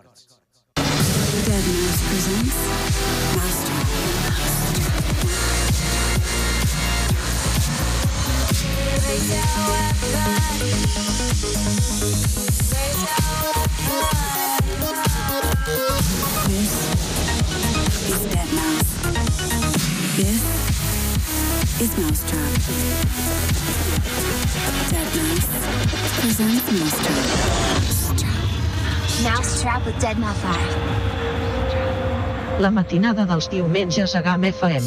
This 20.14 20.42
is 21.80 21.90
Mousetrap. 21.98 22.54
Dead 24.88 25.10
Mouse 25.16 25.48
presents 26.20 26.70
Mousetrap. 26.70 27.26
Mousetrap 29.24 29.84
with 29.84 29.98
Dead 29.98 30.16
Malfire. 30.16 30.70
La 32.60 32.70
matinada 32.70 33.26
dels 33.26 33.48
diumenges 33.48 34.14
a 34.14 34.22
GAM 34.22 34.44
FM. 34.44 34.86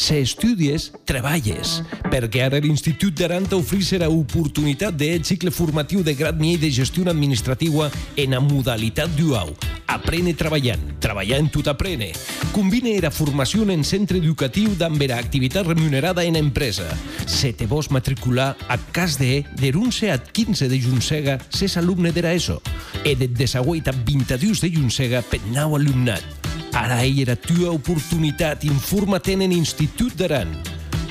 Si 0.00 0.16
estudies, 0.16 0.86
treballes, 1.04 1.74
perquè 2.08 2.46
ara 2.46 2.58
l'Institut 2.64 3.12
d'Aran 3.18 3.44
t'oferirà 3.50 4.06
oportunitat 4.08 4.96
de 4.96 5.10
cicle 5.28 5.52
formatiu 5.52 6.00
de 6.00 6.14
grad 6.16 6.40
nivell 6.40 6.62
de 6.62 6.70
gestió 6.72 7.04
administrativa 7.12 7.90
en 8.16 8.32
la 8.32 8.40
modalitat 8.40 9.12
dual. 9.18 9.52
Aprene 9.92 10.32
treballant, 10.32 10.80
treballant 11.04 11.50
tot 11.52 11.68
aprene. 11.68 12.14
Combina 12.54 12.96
la 13.04 13.12
formació 13.12 13.68
en 13.68 13.84
centre 13.84 14.16
educatiu 14.16 14.72
amb 14.80 15.04
la 15.04 15.20
activitat 15.20 15.68
remunerada 15.68 16.24
en 16.24 16.40
empresa. 16.40 16.88
Se 17.26 17.52
te 17.52 17.68
vols 17.68 17.90
matricular 17.92 18.56
a 18.68 18.80
cas 18.96 19.18
de 19.20 19.44
de 19.60 19.76
11 19.76 20.12
a 20.12 20.18
15 20.18 20.68
de 20.72 20.80
Junsega, 20.80 21.38
ses 21.50 21.76
alumne 21.76 22.12
de 22.12 22.24
ESO. 22.34 22.62
E 23.04 23.16
de 23.16 23.28
18 23.28 23.90
a 23.90 23.92
22 23.92 24.64
de 24.64 24.72
Junsega 24.72 25.20
per 25.20 25.44
nou 25.52 25.76
alumnat. 25.76 26.39
Ara 26.72 27.00
hi 27.04 27.22
era 27.22 27.34
tua 27.34 27.72
oportunitat. 27.74 28.64
Informa-te'n 28.64 29.42
en 29.42 29.52
Institut 29.52 30.14
d'Aran. 30.14 30.52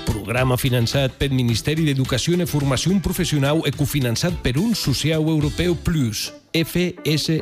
Programa 0.08 0.58
finançat 0.58 1.18
pel 1.20 1.36
Ministeri 1.36 1.84
d'Educació 1.88 2.38
i 2.40 2.48
Formació 2.48 2.96
Professional 3.04 3.62
i 3.68 3.76
cofinançat 3.76 4.40
per 4.46 4.56
un 4.58 4.74
Social 4.76 5.28
Europeu 5.28 5.76
Plus, 5.76 6.30
FSE 6.56 7.42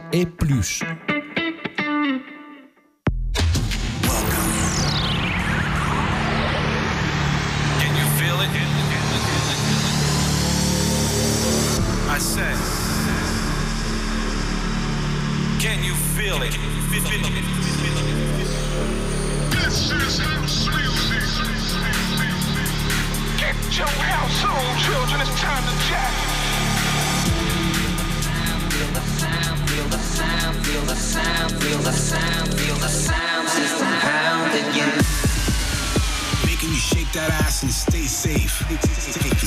stay 38.08 38.48
safe. 38.48 38.64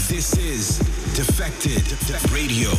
This 0.08 0.34
is 0.36 0.78
Defected 1.14 1.84
Radio. 2.32 2.70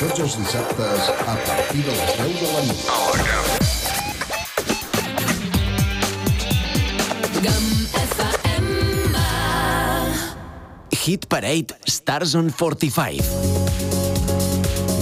Tots 0.00 0.20
els 0.20 0.36
dissabtes 0.36 1.10
a 1.10 1.36
partir 1.46 1.82
de 1.84 1.90
les 1.90 2.16
10 2.18 2.40
de 2.40 2.48
la 2.50 2.60
nit. 2.66 2.80
A 2.88 2.96
la 3.06 3.16
GAM. 3.28 3.46
GAM 7.46 7.66
FM. 8.02 8.66
Hit 11.04 11.22
Parade 11.28 11.70
Stars 11.86 12.34
on 12.34 12.50
45. 12.50 13.99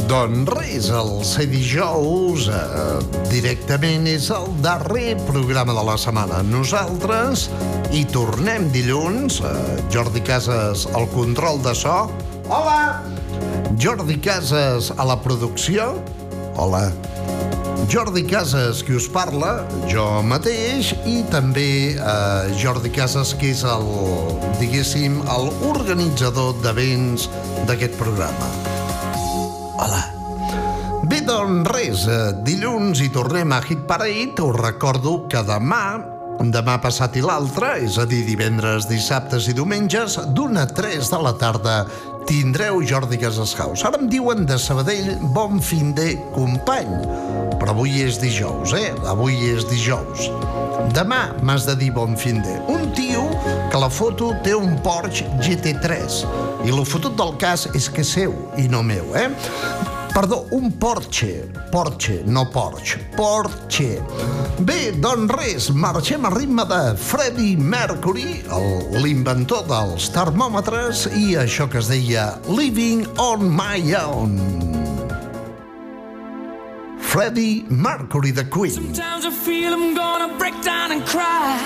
Doncs 0.08 0.48
res, 0.54 0.86
el 0.88 1.10
ser 1.28 1.44
dijous 1.50 2.46
eh, 2.48 2.60
directament 3.28 4.06
és 4.08 4.30
el 4.32 4.46
darrer 4.64 5.18
programa 5.26 5.74
de 5.76 5.82
la 5.84 5.96
setmana. 6.00 6.38
Nosaltres 6.48 7.42
hi 7.92 8.06
tornem 8.14 8.70
dilluns. 8.72 9.42
Eh, 9.44 9.50
Jordi 9.92 10.22
Casas 10.24 10.86
al 10.96 11.04
control 11.12 11.60
de 11.66 11.74
so. 11.76 11.98
Hola! 12.48 13.02
Jordi 13.76 14.16
Casas 14.24 14.88
a 14.96 15.04
la 15.10 15.18
producció. 15.20 15.90
Hola. 16.56 16.86
Jordi 17.92 18.24
Casas, 18.24 18.80
qui 18.80 18.96
us 18.96 19.10
parla, 19.12 19.66
jo 19.92 20.06
mateix, 20.24 20.94
i 21.04 21.20
també 21.28 21.68
eh, 21.92 22.56
Jordi 22.56 22.94
Casas, 22.96 23.36
que 23.36 23.52
és 23.52 23.60
el, 23.76 23.86
diguéssim, 24.56 25.20
el 25.36 25.52
organitzador 25.68 26.56
d'events 26.64 27.28
d'aquest 27.68 28.00
programa. 28.00 28.67
Hola. 29.78 30.00
Bé, 31.06 31.20
doncs 31.22 31.68
res, 31.70 32.00
eh, 32.10 32.32
dilluns 32.42 32.98
hi 32.98 33.08
tornem 33.14 33.52
a 33.54 33.60
Hit 33.62 33.84
Parade. 33.86 34.42
Us 34.42 34.56
recordo 34.58 35.28
que 35.30 35.38
demà, 35.46 36.00
demà 36.50 36.74
passat 36.82 37.14
i 37.16 37.22
l'altre, 37.22 37.76
és 37.86 37.98
a 37.98 38.06
dir, 38.10 38.24
divendres, 38.26 38.88
dissabtes 38.90 39.46
i 39.46 39.54
diumenges, 39.54 40.18
d'una 40.34 40.66
a 40.66 40.72
3 40.80 41.12
de 41.14 41.22
la 41.22 41.32
tarda, 41.38 41.76
tindreu 42.26 42.82
Jordi 42.82 43.20
Casas 43.22 43.54
House. 43.54 43.86
Ara 43.86 44.02
em 44.02 44.10
diuen 44.10 44.44
de 44.50 44.58
Sabadell, 44.58 45.14
bon 45.32 45.62
fin 45.62 45.94
de 45.94 46.16
company. 46.34 46.90
Però 47.58 47.70
avui 47.70 48.02
és 48.02 48.18
dijous, 48.18 48.74
eh? 48.74 48.90
Avui 49.06 49.38
és 49.54 49.62
dijous. 49.70 50.26
Demà 50.94 51.34
m'has 51.44 51.66
de 51.68 51.74
dir 51.78 51.90
bon 51.94 52.16
fin 52.16 52.40
de. 52.42 52.54
Un 52.72 52.90
tio 52.96 53.26
que 53.72 53.80
la 53.80 53.90
foto 53.92 54.32
té 54.44 54.54
un 54.56 54.76
Porsche 54.84 55.26
GT3 55.44 56.22
i 56.66 56.72
lo 56.74 56.84
fotut 56.88 57.16
del 57.18 57.34
cas 57.40 57.66
és 57.76 57.88
que 57.92 58.04
seu 58.06 58.34
i 58.58 58.68
no 58.72 58.82
meu, 58.82 59.14
eh? 59.16 59.28
Perdó, 60.14 60.46
un 60.50 60.72
Porsche. 60.72 61.48
Porsche, 61.70 62.22
no 62.26 62.46
Porsche. 62.50 62.98
Porsche. 63.14 64.00
Bé, 64.66 64.90
doncs 64.98 65.34
res, 65.36 65.68
marxem 65.70 66.26
a 66.26 66.32
ritme 66.34 66.64
de 66.66 66.80
Freddie 66.98 67.60
Mercury, 67.60 68.40
l'inventor 68.98 69.68
dels 69.68 70.08
termòmetres, 70.16 71.06
i 71.14 71.36
això 71.38 71.68
que 71.70 71.78
es 71.78 71.92
deia 71.92 72.32
Living 72.48 73.06
on 73.22 73.46
My 73.46 73.94
Own. 74.00 74.77
Freddie 77.08 77.64
Mercury, 77.70 78.32
the 78.32 78.44
Queen. 78.44 78.70
Sometimes 78.70 79.24
I 79.24 79.30
feel 79.30 79.72
I'm 79.72 79.94
gonna 79.94 80.36
break 80.36 80.60
down 80.62 80.92
and 80.92 81.02
cry. 81.06 81.58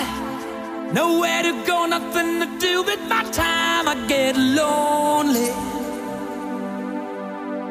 Nowhere 0.92 1.42
to 1.42 1.52
go, 1.66 1.84
nothing 1.84 2.38
to 2.38 2.46
do 2.60 2.84
my 3.08 3.24
time. 3.32 3.88
I 3.88 3.94
get 4.06 4.36
lonely, 4.36 5.50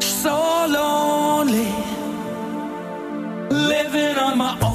so 0.01 0.35
lonely, 0.67 1.71
living 3.49 4.17
on 4.17 4.37
my 4.37 4.57
own. 4.61 4.70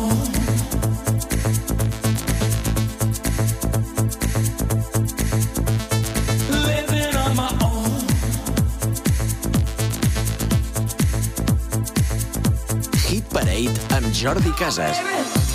Jordi 14.16 14.50
Casas. 14.52 15.45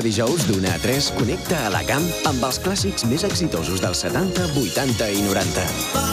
a 0.00 0.02
dijous 0.02 0.46
d'una 0.48 0.72
a 0.74 0.78
3, 0.80 1.10
connecta 1.18 1.58
a 1.66 1.72
la 1.74 1.82
camp 1.88 2.06
amb 2.30 2.46
els 2.48 2.60
clàssics 2.64 3.04
més 3.10 3.26
exitosos 3.28 3.84
dels 3.84 4.06
70, 4.06 4.48
80 4.64 5.12
i 5.18 5.26
90. 5.28 6.09